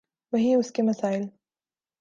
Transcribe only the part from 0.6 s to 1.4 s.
کے مسائل۔